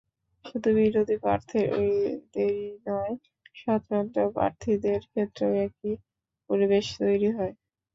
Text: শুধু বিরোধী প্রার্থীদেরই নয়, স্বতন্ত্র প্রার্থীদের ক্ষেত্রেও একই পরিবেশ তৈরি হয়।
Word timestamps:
শুধু 0.45 0.69
বিরোধী 0.77 1.15
প্রার্থীদেরই 1.23 2.57
নয়, 2.87 3.13
স্বতন্ত্র 3.55 4.19
প্রার্থীদের 4.35 4.99
ক্ষেত্রেও 5.05 5.51
একই 5.65 5.93
পরিবেশ 6.49 6.85
তৈরি 6.99 7.29
হয়। 7.37 7.53